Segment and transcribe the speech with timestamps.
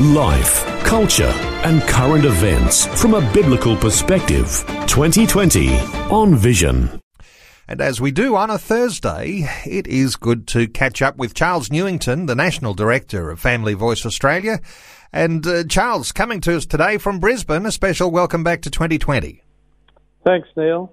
[0.00, 4.64] Life, culture, and current events from a biblical perspective.
[4.88, 5.68] 2020
[6.10, 7.00] on Vision.
[7.68, 11.70] And as we do on a Thursday, it is good to catch up with Charles
[11.70, 14.58] Newington, the National Director of Family Voice Australia.
[15.12, 19.42] And uh, Charles, coming to us today from Brisbane, a special welcome back to 2020.
[20.24, 20.92] Thanks, Neil.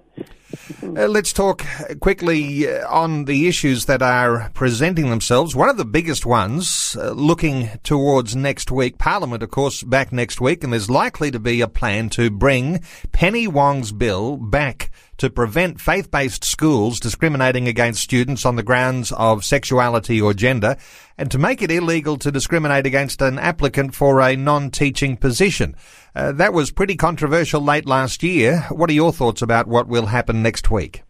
[0.82, 1.64] Uh, let's talk
[2.00, 5.56] quickly uh, on the issues that are presenting themselves.
[5.56, 10.40] One of the biggest ones, uh, looking towards next week, Parliament, of course, back next
[10.40, 14.90] week, and there's likely to be a plan to bring Penny Wong's bill back
[15.22, 20.76] to prevent faith-based schools discriminating against students on the grounds of sexuality or gender,
[21.16, 25.76] and to make it illegal to discriminate against an applicant for a non-teaching position.
[26.16, 28.66] Uh, that was pretty controversial late last year.
[28.70, 31.04] What are your thoughts about what will happen next week?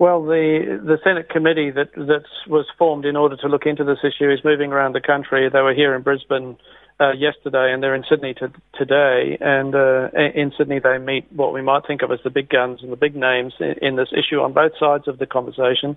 [0.00, 4.00] Well, the the Senate committee that that was formed in order to look into this
[4.02, 5.48] issue is moving around the country.
[5.48, 6.56] They were here in Brisbane
[7.00, 9.36] uh, yesterday, and they're in Sydney to, today.
[9.40, 12.80] And uh, in Sydney, they meet what we might think of as the big guns
[12.82, 15.96] and the big names in, in this issue on both sides of the conversation.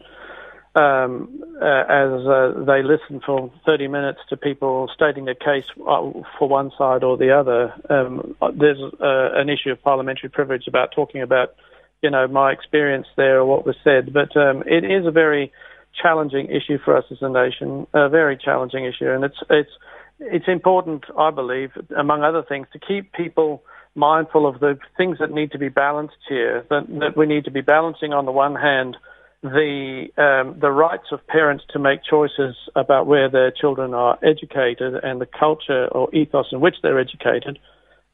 [0.76, 6.12] Um, uh, as uh, they listen for 30 minutes to people stating a case uh,
[6.38, 10.92] for one side or the other, um, there's uh, an issue of parliamentary privilege about
[10.96, 11.56] talking about,
[12.04, 14.14] you know, my experience there or what was said.
[14.14, 15.52] But um, it is a very
[16.00, 19.72] challenging issue for us as a nation, a very challenging issue, and it's it's
[20.20, 23.64] it's important, I believe, among other things, to keep people
[23.96, 26.66] mindful of the things that need to be balanced here.
[26.70, 28.98] That, that we need to be balancing, on the one hand,
[29.42, 34.96] the um, the rights of parents to make choices about where their children are educated
[35.02, 37.58] and the culture or ethos in which they're educated.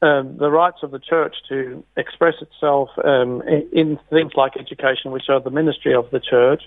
[0.02, 5.10] Um, the rights of the church to express itself um, in, in things like education,
[5.10, 6.62] which are the ministry of the church,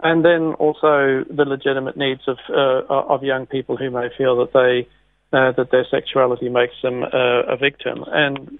[0.00, 4.52] and then also the legitimate needs of uh, of young people who may feel that
[4.52, 4.88] they
[5.36, 8.04] uh, that their sexuality makes them uh, a victim.
[8.06, 8.58] And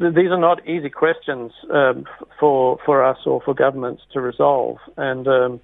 [0.00, 2.04] th- these are not easy questions um,
[2.40, 4.78] for for us or for governments to resolve.
[4.96, 5.60] And um,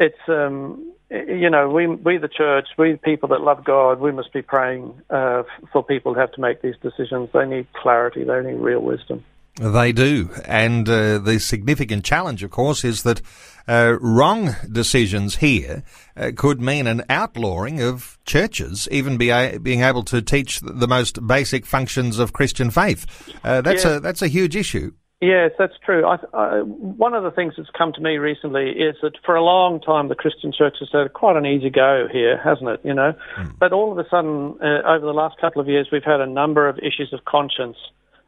[0.00, 4.32] it's um, you know we we the church, we people that love God, we must
[4.32, 5.42] be praying uh,
[5.72, 7.28] for people who have to make these decisions.
[7.34, 8.24] They need clarity.
[8.24, 9.24] They need real wisdom.
[9.60, 10.30] They do.
[10.44, 13.20] And uh, the significant challenge, of course, is that
[13.66, 15.82] uh, wrong decisions here
[16.16, 20.86] uh, could mean an outlawing of churches, even be a- being able to teach the
[20.88, 23.04] most basic functions of Christian faith.
[23.44, 23.96] Uh, that's Yeah.
[23.96, 24.92] a that's a huge issue.
[25.20, 26.06] Yes, that's true.
[26.06, 29.42] I, I, one of the things that's come to me recently is that for a
[29.42, 32.80] long time the Christian church has had quite an easy go here, hasn't it?
[32.84, 33.14] You know,
[33.58, 36.26] but all of a sudden uh, over the last couple of years we've had a
[36.26, 37.76] number of issues of conscience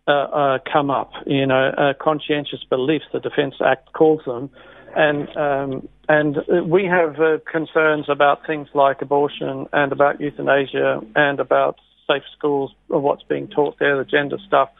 [0.06, 1.12] uh, uh, come up.
[1.27, 4.50] You know, uh, conscientious beliefs, the Defence Act calls them,
[4.97, 6.37] and um, and
[6.71, 11.77] we have uh, concerns about things like abortion and about euthanasia and about
[12.09, 14.71] safe schools, what's being taught there, the gender stuff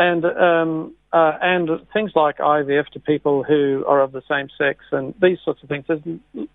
[0.00, 4.80] and um, uh, and things like IVF to people who are of the same sex
[4.92, 5.84] and these sorts of things.
[5.86, 6.00] There's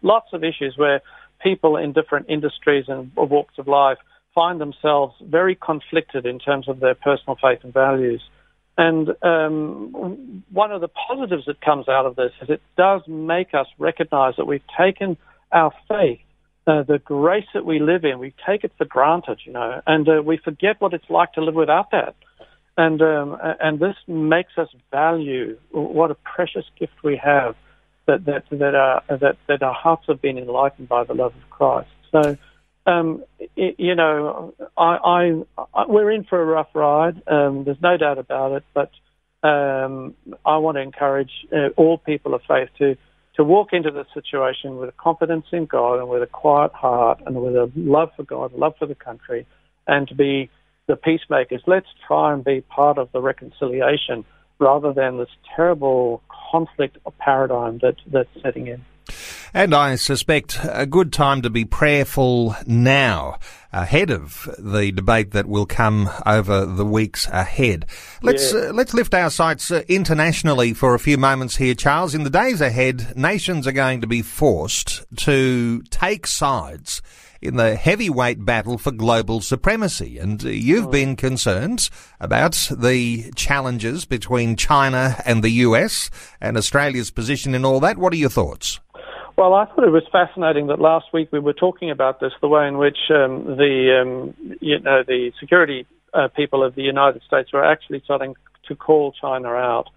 [0.02, 1.02] lots of issues where
[1.44, 4.00] people in different industries and walks of life
[4.36, 8.22] find themselves very conflicted in terms of their personal faith and values.
[8.78, 13.54] And um, one of the positives that comes out of this is it does make
[13.54, 15.18] us recognize that we've taken
[15.54, 16.20] our faith,
[16.68, 20.10] uh, the grace that we live in, we take it for granted, you know, and
[20.10, 22.16] uh, we forget what it's like to live without that
[22.78, 27.56] and um, and this makes us value what a precious gift we have
[28.06, 31.50] that that that our that that our hearts have been enlightened by the love of
[31.50, 31.90] Christ.
[32.12, 32.38] So.
[32.88, 33.24] Um,
[33.56, 35.44] you know, I, I,
[35.74, 37.22] I, we're in for a rough ride.
[37.28, 38.64] Um, there's no doubt about it.
[38.74, 38.92] But
[39.48, 40.16] um,
[40.46, 42.98] I want to encourage uh, all people of faith to
[43.36, 47.20] to walk into this situation with a confidence in God and with a quiet heart
[47.26, 49.46] and with a love for God, love for the country,
[49.88, 50.50] and to be
[50.88, 51.62] the peacemakers.
[51.68, 54.24] Let's try and be part of the reconciliation
[54.58, 58.86] rather than this terrible conflict paradigm that, that's setting in.
[59.56, 63.40] And I suspect a good time to be prayerful now,
[63.72, 67.86] ahead of the debate that will come over the weeks ahead.
[68.22, 68.60] Let's Yeah.
[68.60, 72.14] uh, let's lift our sights uh, internationally for a few moments here, Charles.
[72.14, 77.02] In the days ahead, nations are going to be forced to take sides
[77.42, 80.18] in the heavyweight battle for global supremacy.
[80.18, 86.10] And uh, you've been concerned about the challenges between China and the US
[86.42, 87.98] and Australia's position in all that.
[87.98, 88.82] What are your thoughts?
[89.38, 92.48] Well, I thought it was fascinating that last week we were talking about this, the
[92.48, 97.22] way in which um, the um, you know the security uh, people of the United
[97.28, 98.36] States were actually starting
[98.68, 99.88] to call China out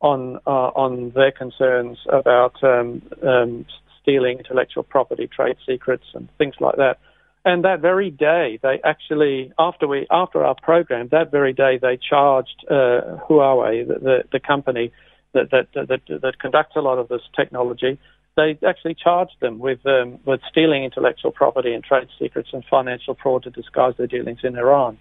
[0.00, 3.66] on uh, on their concerns about um, um,
[4.02, 6.98] stealing intellectual property, trade secrets, and things like that.
[7.44, 11.96] And that very day, they actually, after we, after our program, that very day, they
[11.96, 14.92] charged uh, Huawei, the, the, the company
[15.32, 17.98] that, that, that, that conducts a lot of this technology,
[18.38, 23.16] they actually charged them with um, with stealing intellectual property and trade secrets and financial
[23.20, 24.96] fraud to disguise their dealings in Iran.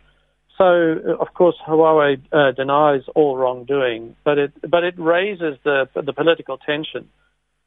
[0.58, 5.88] So, uh, of course, Huawei uh, denies all wrongdoing, but it but it raises the
[5.94, 7.08] the political tension.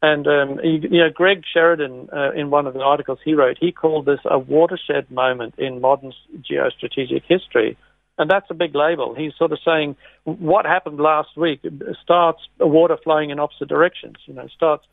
[0.03, 3.59] And um, you, you, know, Greg Sheridan, uh, in one of the articles he wrote,
[3.61, 6.13] he called this a watershed moment in modern
[6.51, 7.77] geostrategic history,
[8.19, 9.15] and that's a big label.
[9.15, 11.61] He's sort of saying what happened last week
[12.03, 14.17] starts water flowing in opposite directions.
[14.25, 14.85] You know, starts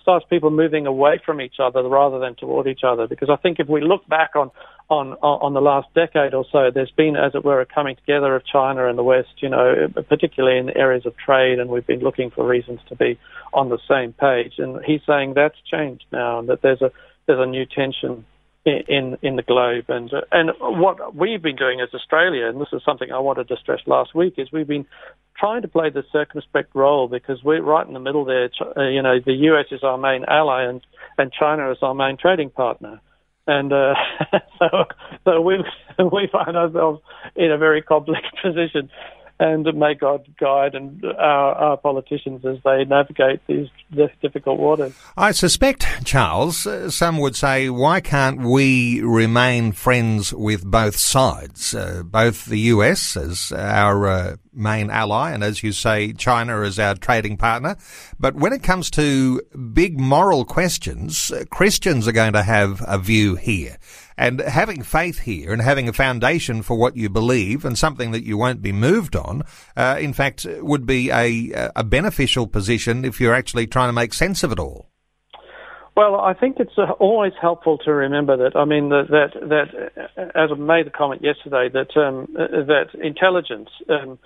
[0.00, 3.06] starts people moving away from each other rather than toward each other.
[3.06, 4.50] Because I think if we look back on
[4.88, 8.34] on on the last decade or so, there's been, as it were, a coming together
[8.36, 9.28] of China and the West.
[9.38, 12.96] You know, particularly in the areas of trade, and we've been looking for reasons to
[12.96, 13.18] be
[13.52, 14.54] on the same page.
[14.58, 16.90] And he's saying that's changed now, and that there's a
[17.26, 18.24] there's a new tension
[18.66, 19.84] in in the globe.
[19.88, 23.48] And uh, and what we've been doing as Australia, and this is something I wanted
[23.48, 24.86] to stress last week, is we've been
[25.38, 28.50] trying to play the circumspect role because we're right in the middle there.
[28.76, 30.80] Uh, you know, the US is our main ally, and
[31.18, 33.00] and China is our main trading partner.
[33.46, 33.94] And uh,
[34.58, 34.84] so,
[35.24, 35.64] so we
[35.98, 37.00] we find ourselves
[37.36, 38.90] in a very complex position
[39.38, 43.68] and may God guide and our, our, politicians as they navigate these
[44.22, 44.94] difficult waters.
[45.16, 51.74] I suspect, Charles, uh, some would say, why can't we remain friends with both sides,
[51.74, 56.78] uh, both the US as our uh, main ally, and as you say, China as
[56.78, 57.76] our trading partner.
[58.18, 59.42] But when it comes to
[59.74, 63.76] big moral questions, uh, Christians are going to have a view here.
[64.18, 68.24] And having faith here and having a foundation for what you believe and something that
[68.24, 69.42] you won't be moved on,
[69.76, 74.14] uh, in fact, would be a, a beneficial position if you're actually trying to make
[74.14, 74.88] sense of it all.
[75.96, 78.54] Well, I think it's uh, always helpful to remember that.
[78.54, 82.64] I mean, that that, that uh, as I made the comment yesterday, that um, uh,
[82.66, 83.70] that intelligence.
[83.88, 84.18] Um,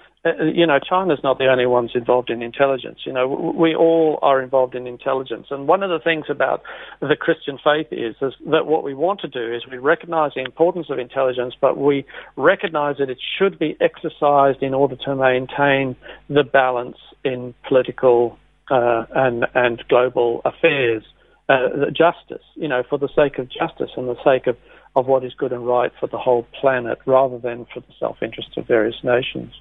[0.53, 2.99] you know, China's not the only ones involved in intelligence.
[3.07, 5.47] You know, we all are involved in intelligence.
[5.49, 6.61] And one of the things about
[7.01, 10.43] the Christian faith is, is that what we want to do is we recognize the
[10.43, 12.05] importance of intelligence, but we
[12.37, 15.97] recognize that it should be exercised in order to maintain
[16.29, 18.37] the balance in political
[18.71, 21.03] uh, and and global affairs
[21.51, 24.57] uh, justice, you know, for the sake of justice and the sake of,
[24.95, 28.23] of what is good and right for the whole planet rather than for the self
[28.23, 29.53] interest of various nations.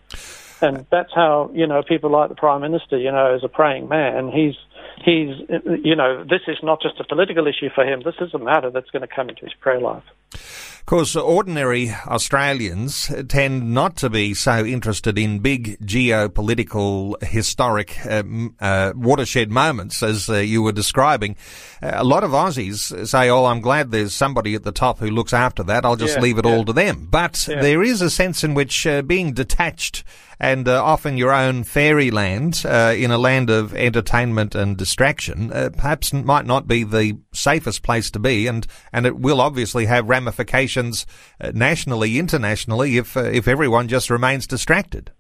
[0.62, 3.88] And that's how, you know, people like the Prime Minister, you know, as a praying
[3.88, 4.56] man, he's,
[5.04, 5.36] he's,
[5.84, 8.70] you know, this is not just a political issue for him, this is a matter
[8.72, 10.04] that's going to come into his prayer life.
[10.34, 18.24] Of course, ordinary Australians tend not to be so interested in big geopolitical, historic uh,
[18.60, 21.36] uh, watershed moments as uh, you were describing.
[21.82, 25.12] Uh, a lot of Aussies say, "Oh, I'm glad there's somebody at the top who
[25.12, 25.86] looks after that.
[25.86, 26.56] I'll just yeah, leave it yeah.
[26.56, 27.62] all to them." But yeah.
[27.62, 30.04] there is a sense in which uh, being detached
[30.40, 35.70] and uh, often your own fairyland uh, in a land of entertainment and distraction uh,
[35.76, 40.10] perhaps might not be the safest place to be, and and it will obviously have
[40.10, 41.06] ramifications
[41.42, 45.12] uh, nationally, internationally, if uh, if everyone just remains distracted.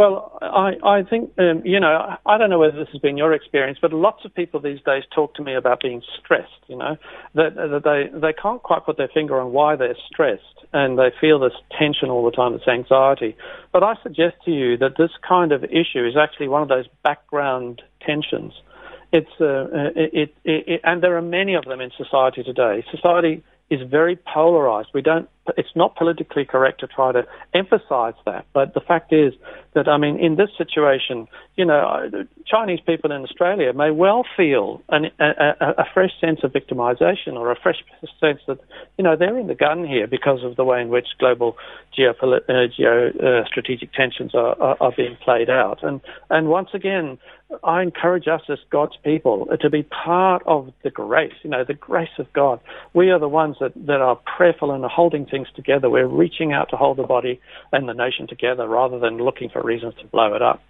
[0.00, 3.34] Well, I, I think, um, you know, I don't know whether this has been your
[3.34, 6.96] experience, but lots of people these days talk to me about being stressed, you know,
[7.34, 10.42] that, that they, they can't quite put their finger on why they're stressed
[10.72, 13.36] and they feel this tension all the time, this anxiety.
[13.72, 16.86] But I suggest to you that this kind of issue is actually one of those
[17.04, 18.54] background tensions.
[19.12, 22.84] It's, uh, it, it, it, and there are many of them in society today.
[22.90, 24.88] Society is very polarized.
[24.94, 28.46] We don't, it's not politically correct to try to emphasize that.
[28.52, 29.34] But the fact is
[29.74, 32.10] that, I mean, in this situation, you know,
[32.46, 37.50] Chinese people in Australia may well feel an, a, a, fresh sense of victimization or
[37.50, 37.82] a fresh
[38.20, 38.58] sense that,
[38.98, 41.56] you know, they're in the gun here because of the way in which global
[41.96, 45.82] geopolit- uh, geostrategic uh, tensions are, are, are being played out.
[45.82, 47.18] And, and once again,
[47.64, 51.74] I encourage us as God's people to be part of the grace, you know, the
[51.74, 52.60] grace of God.
[52.94, 55.90] We are the ones that, that are prayerful and are holding things together.
[55.90, 57.40] We're reaching out to hold the body
[57.72, 60.62] and the nation together rather than looking for reasons to blow it up.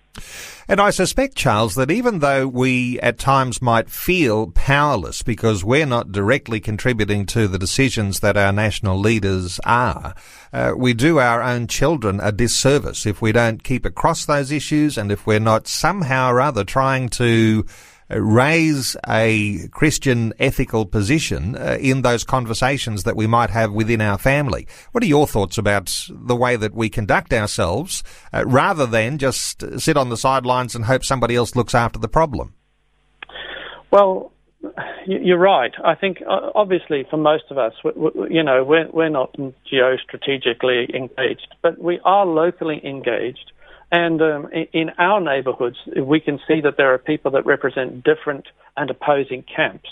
[0.68, 5.86] And I suspect, Charles, that even though we at times might feel powerless because we're
[5.86, 10.14] not directly contributing to the decisions that our national leaders are,
[10.52, 14.96] uh, we do our own children a disservice if we don't keep across those issues
[14.96, 17.64] and if we're not somehow or other trying to
[18.18, 24.18] raise a Christian ethical position uh, in those conversations that we might have within our
[24.18, 24.66] family.
[24.92, 28.02] What are your thoughts about the way that we conduct ourselves
[28.32, 32.08] uh, rather than just sit on the sidelines and hope somebody else looks after the
[32.08, 32.54] problem?
[33.90, 34.32] Well,
[35.06, 35.72] you're right.
[35.84, 39.34] I think obviously for most of us, you know, we're, we're not
[39.72, 43.52] geostrategically engaged, but we are locally engaged
[43.90, 48.46] and um, in our neighborhoods, we can see that there are people that represent different
[48.76, 49.88] and opposing camps.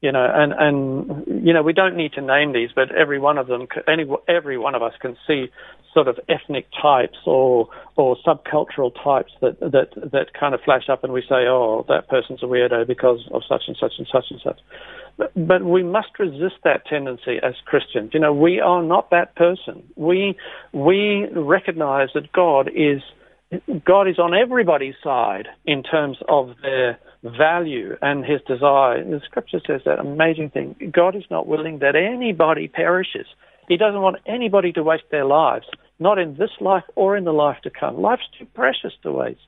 [0.00, 3.38] You know, and, and you know, we don't need to name these, but every one
[3.38, 5.46] of them, any, every one of us can see
[5.94, 11.04] sort of ethnic types or or subcultural types that that that kind of flash up,
[11.04, 14.24] and we say, oh, that person's a weirdo because of such and such and such
[14.30, 14.60] and such.
[15.16, 18.10] But, but we must resist that tendency as Christians.
[18.12, 19.84] You know, we are not that person.
[19.96, 20.36] We
[20.72, 23.00] we recognize that God is
[23.84, 29.02] God is on everybody's side in terms of their value and his desire.
[29.02, 30.92] The scripture says that amazing thing.
[30.92, 33.26] God is not willing that anybody perishes.
[33.68, 35.66] He doesn't want anybody to waste their lives,
[35.98, 38.00] not in this life or in the life to come.
[38.00, 39.40] Life's too precious to waste.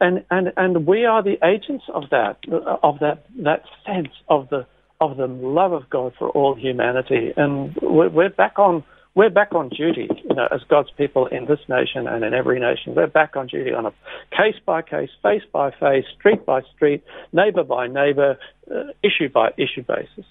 [0.00, 2.38] And, and, and we are the agents of that,
[2.82, 4.66] of that, that sense of the,
[5.00, 7.34] of the love of God for all humanity.
[7.36, 8.82] And we're, we're back on
[9.14, 12.60] we're back on duty, you know, as God's people in this nation and in every
[12.60, 12.94] nation.
[12.94, 13.92] We're back on duty on a
[14.30, 17.02] case by case, face by face, street by street,
[17.32, 18.38] neighbour by neighbour,
[18.70, 20.24] uh, issue by issue basis.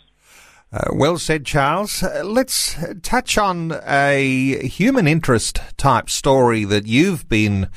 [0.71, 2.03] Uh, well said, Charles.
[2.03, 7.69] Uh, let's touch on a human interest type story that you've been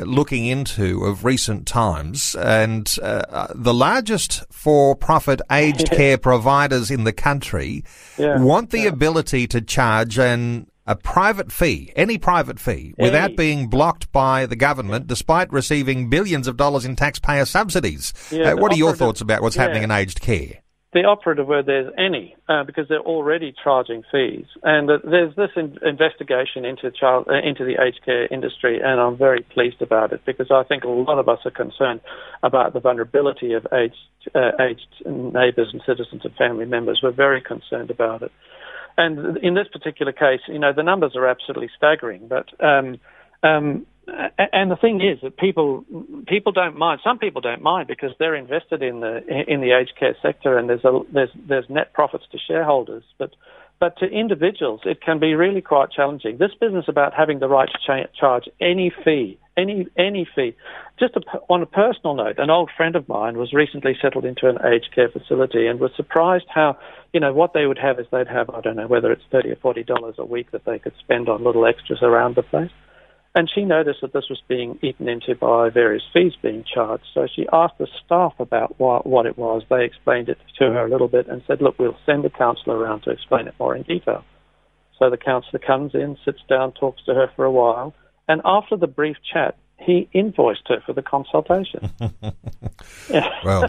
[0.00, 7.04] looking into of recent times, and uh, uh the largest for-profit aged care providers in
[7.04, 7.84] the country
[8.18, 8.88] yeah, want the yeah.
[8.88, 14.56] ability to charge an a private fee, any private fee, without being blocked by the
[14.56, 18.12] government, despite receiving billions of dollars in taxpayer subsidies.
[18.32, 20.61] Yeah, uh, what are your thoughts about what's happening in aged care?
[20.92, 24.44] The operative word there's any, uh, because they're already charging fees.
[24.62, 29.00] And uh, there's this in- investigation into child uh, into the aged care industry, and
[29.00, 32.00] I'm very pleased about it because I think a lot of us are concerned
[32.42, 33.96] about the vulnerability of aged
[34.34, 37.00] uh, aged neighbours and citizens and family members.
[37.02, 38.32] We're very concerned about it.
[38.98, 42.98] And in this particular case, you know, the numbers are absolutely staggering, but um,
[43.42, 45.84] um, and the thing is that people
[46.26, 47.00] people don't mind.
[47.04, 50.68] Some people don't mind because they're invested in the in the aged care sector, and
[50.68, 53.04] there's a there's there's net profits to shareholders.
[53.18, 53.30] But
[53.78, 56.38] but to individuals, it can be really quite challenging.
[56.38, 60.56] This business about having the right to cha- charge any fee, any any fee.
[60.98, 64.48] Just a, on a personal note, an old friend of mine was recently settled into
[64.48, 66.76] an aged care facility and was surprised how,
[67.12, 69.50] you know, what they would have is they'd have I don't know whether it's thirty
[69.50, 72.70] or forty dollars a week that they could spend on little extras around the place.
[73.34, 77.04] And she noticed that this was being eaten into by various fees being charged.
[77.14, 79.62] So she asked the staff about what, what it was.
[79.70, 82.76] They explained it to her a little bit and said, look, we'll send a counsellor
[82.76, 84.22] around to explain it more in detail.
[84.98, 87.94] So the counsellor comes in, sits down, talks to her for a while,
[88.28, 91.90] and after the brief chat, he invoiced her for the consultation.
[93.44, 93.68] well,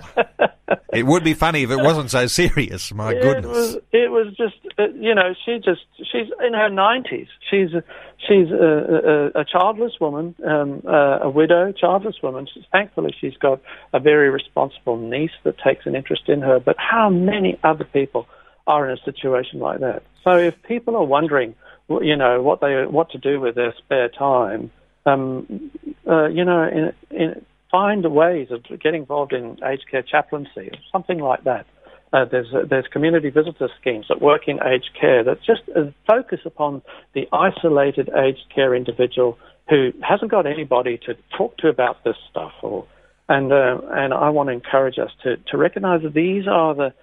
[0.93, 2.93] it would be funny if it wasn't so serious.
[2.93, 6.69] My goodness, it was, it was just uh, you know she just she's in her
[6.69, 7.27] nineties.
[7.49, 7.83] She's a,
[8.27, 12.47] she's a, a, a childless woman, um, uh, a widow, childless woman.
[12.53, 13.61] She's, thankfully, she's got
[13.93, 16.59] a very responsible niece that takes an interest in her.
[16.59, 18.27] But how many other people
[18.67, 20.03] are in a situation like that?
[20.23, 21.55] So if people are wondering,
[21.89, 24.71] you know, what they what to do with their spare time
[25.05, 25.71] um,
[26.07, 30.77] uh, you know, in, in, find ways of getting involved in aged care chaplaincy or
[30.91, 31.65] something like that.
[32.13, 35.85] Uh, there's uh, there's community visitor schemes that work in aged care that just uh,
[36.07, 36.81] focus upon
[37.13, 39.37] the isolated aged care individual
[39.69, 42.51] who hasn't got anybody to talk to about this stuff.
[42.61, 42.85] Or
[43.27, 46.93] and uh, and I want to encourage us to to recognise that these are the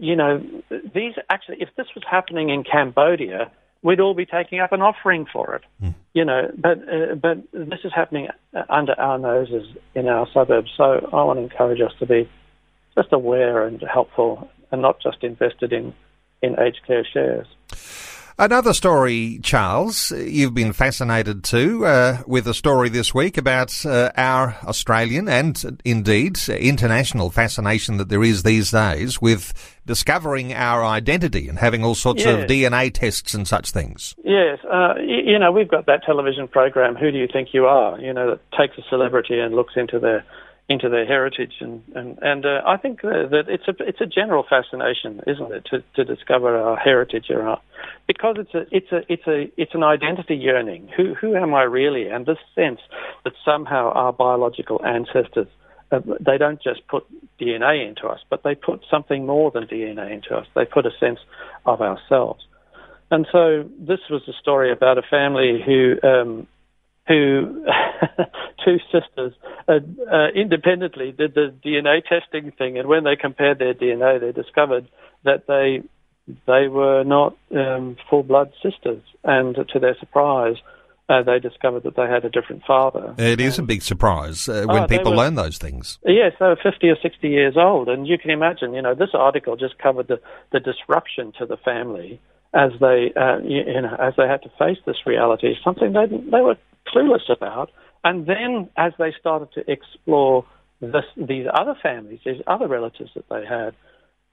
[0.00, 0.44] you know
[0.92, 5.26] these actually if this was happening in Cambodia we'd all be taking up an offering
[5.32, 5.62] for it.
[5.82, 5.94] Mm.
[6.14, 8.28] You know, but uh, but this is happening
[8.68, 10.70] under our noses in our suburbs.
[10.76, 12.28] So I want to encourage us to be
[12.96, 15.94] just aware and helpful, and not just invested in
[16.42, 17.46] in aged care shares.
[18.40, 24.12] Another story, Charles, you've been fascinated too uh, with a story this week about uh,
[24.16, 29.52] our Australian and indeed international fascination that there is these days with
[29.86, 32.44] discovering our identity and having all sorts yes.
[32.44, 34.14] of DNA tests and such things.
[34.22, 37.66] Yes, uh, you, you know, we've got that television program, Who Do You Think You
[37.66, 37.98] Are?
[37.98, 40.24] You know, that takes a celebrity and looks into their
[40.68, 44.44] into their heritage, and and, and uh, I think that it's a it's a general
[44.48, 47.60] fascination, isn't it, to, to discover our heritage, or our,
[48.06, 50.88] because it's a it's a it's a it's an identity yearning.
[50.96, 52.08] Who who am I really?
[52.08, 52.80] And this sense
[53.24, 55.48] that somehow our biological ancestors
[55.90, 57.04] uh, they don't just put
[57.40, 60.46] DNA into us, but they put something more than DNA into us.
[60.54, 61.18] They put a sense
[61.64, 62.44] of ourselves.
[63.10, 66.46] And so this was a story about a family who um,
[67.08, 67.64] who
[68.64, 69.32] two sisters
[69.66, 69.80] uh,
[70.12, 74.88] uh, independently did the DNA testing thing, and when they compared their DNA, they discovered
[75.24, 75.82] that they
[76.46, 80.56] they were not um, full blood sisters, and to their surprise.
[81.10, 83.14] Uh, they discovered that they had a different father.
[83.16, 85.98] It is a big surprise uh, when oh, people were, learn those things.
[86.04, 87.88] Yes, they were 50 or 60 years old.
[87.88, 90.20] And you can imagine, you know, this article just covered the,
[90.52, 92.20] the disruption to the family
[92.52, 96.06] as they, uh, you, you, know, as they had to face this reality, something they,
[96.08, 96.58] they were
[96.94, 97.70] clueless about.
[98.04, 100.44] And then as they started to explore
[100.80, 103.74] this, these other families, these other relatives that they had,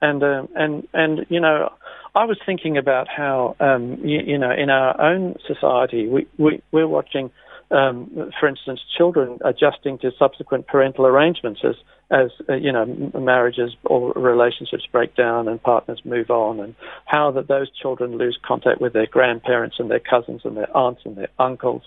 [0.00, 1.72] and um, and and you know,
[2.14, 6.62] I was thinking about how um, you, you, know in our own society we, we
[6.70, 7.30] we're watching,
[7.70, 11.74] um, for instance, children adjusting to subsequent parental arrangements as
[12.08, 12.84] as uh, you know
[13.18, 16.74] marriages or relationships break down and partners move on, and
[17.06, 21.02] how that those children lose contact with their grandparents and their cousins and their aunts
[21.04, 21.82] and their uncles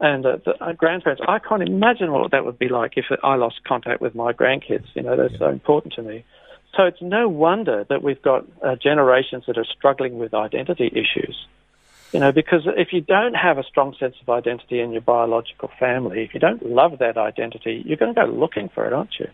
[0.00, 1.22] and uh, the uh, grandparents.
[1.26, 4.86] I can't imagine what that would be like if I lost contact with my grandkids.
[4.94, 5.38] You know, they're yeah.
[5.38, 6.24] so important to me.
[6.76, 11.46] So it's no wonder that we've got uh, generations that are struggling with identity issues.
[12.12, 15.70] You know, because if you don't have a strong sense of identity in your biological
[15.78, 19.18] family, if you don't love that identity, you're going to go looking for it, aren't
[19.18, 19.28] you?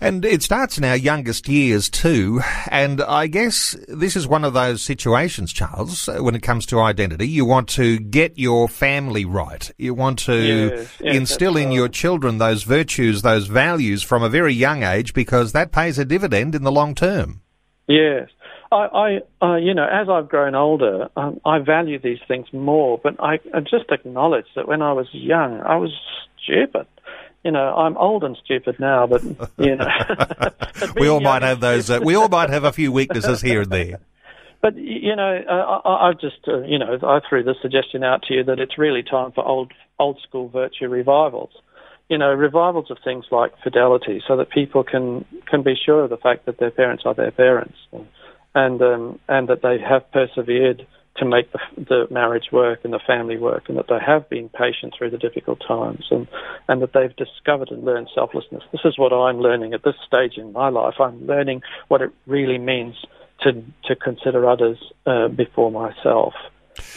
[0.00, 2.42] And it starts in our youngest years too.
[2.70, 6.80] And I guess this is one of those situations, Charles, uh, when it comes to
[6.80, 7.26] identity.
[7.26, 9.70] You want to get your family right.
[9.78, 11.74] You want to yes, yes, instill in right.
[11.74, 16.04] your children those virtues, those values from a very young age because that pays a
[16.04, 17.40] dividend in the long term.
[17.88, 18.28] Yes.
[18.72, 22.98] I, I uh, you know, as I've grown older, um, I value these things more.
[23.02, 25.92] But I, I just acknowledge that when I was young, I was
[26.42, 26.86] stupid
[27.46, 29.22] you know, I'm old and stupid now, but
[29.56, 29.86] you know,
[30.96, 31.88] we all might have those.
[31.88, 34.00] Uh, we all might have a few weaknesses here and there.
[34.60, 38.24] But you know, uh, I, have just uh, you know, I threw the suggestion out
[38.24, 41.50] to you that it's really time for old old school virtue revivals.
[42.08, 46.10] You know, revivals of things like fidelity, so that people can can be sure of
[46.10, 48.08] the fact that their parents are their parents, and
[48.56, 50.86] um, and that they have persevered
[51.18, 54.48] to make the, the, marriage work and the family work, and that they have been
[54.48, 56.26] patient through the difficult times, and,
[56.68, 58.62] and that they've discovered and learned selflessness.
[58.72, 60.94] This is what I'm learning at this stage in my life.
[61.00, 62.96] I'm learning what it really means
[63.42, 66.34] to to consider others uh, before myself.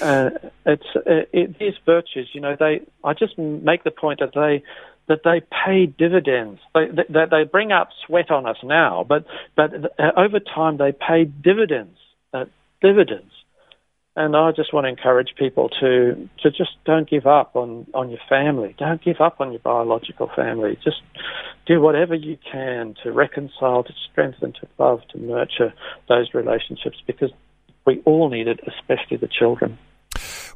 [0.02, 0.30] Uh,
[0.65, 2.56] it's uh, it, these virtues, you know.
[2.58, 4.63] They I just make the point that they
[5.10, 6.62] that they pay dividends.
[6.74, 10.93] They, they, they bring up sweat on us now, but but uh, over time they
[10.93, 11.98] pay dividends.
[12.34, 12.45] Uh,
[12.82, 13.32] dividends
[14.19, 18.10] and I just want to encourage people to to just don't give up on on
[18.10, 18.76] your family.
[18.78, 20.78] Don't give up on your biological family.
[20.84, 21.02] Just
[21.65, 25.74] do whatever you can to reconcile, to strengthen, to love, to nurture
[26.10, 27.32] those relationships because
[27.86, 29.78] we all need it, especially the children.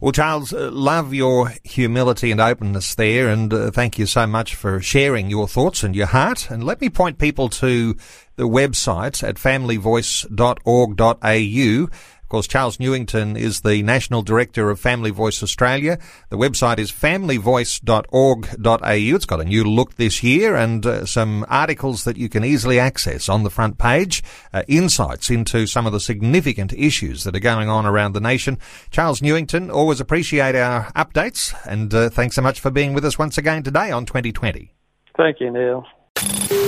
[0.04, 4.54] Well, Charles, uh, love your humility and openness there, and uh, thank you so much
[4.54, 6.52] for sharing your thoughts and your heart.
[6.52, 7.96] And let me point people to
[8.36, 11.88] the website at familyvoice.org.au
[12.34, 16.00] course, Charles Newington is the National Director of Family Voice Australia.
[16.30, 19.16] The website is familyvoice.org.au.
[19.16, 22.80] It's got a new look this year and uh, some articles that you can easily
[22.80, 27.40] access on the front page, uh, insights into some of the significant issues that are
[27.40, 28.58] going on around the nation.
[28.90, 33.20] Charles Newington, always appreciate our updates and uh, thanks so much for being with us
[33.20, 34.74] once again today on 2020.
[35.16, 35.86] Thank you, Neil.